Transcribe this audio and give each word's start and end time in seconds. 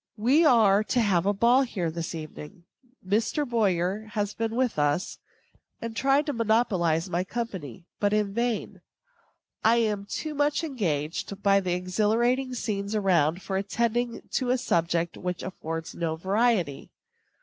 We 0.17 0.43
are 0.45 0.83
to 0.85 0.99
have 0.99 1.27
a 1.27 1.31
ball 1.33 1.61
here 1.61 1.91
this 1.91 2.15
evening. 2.15 2.63
Mr. 3.07 3.47
Boyer 3.47 4.07
has 4.13 4.33
been 4.33 4.55
with 4.55 4.79
us, 4.79 5.19
and 5.79 5.95
tried 5.95 6.25
to 6.25 6.33
monopolize 6.33 7.07
my 7.07 7.23
company; 7.23 7.85
but 7.99 8.11
in 8.11 8.33
vain. 8.33 8.81
I 9.63 9.75
am 9.75 10.07
too 10.07 10.33
much 10.33 10.63
engaged 10.63 11.43
by 11.43 11.59
the 11.59 11.73
exhilarating 11.73 12.55
scenes 12.55 12.95
around 12.95 13.43
for 13.43 13.57
attending 13.57 14.23
to 14.31 14.49
a 14.49 14.57
subject 14.57 15.17
which 15.17 15.43
affords 15.43 15.93
no 15.93 16.15
variety. 16.15 16.89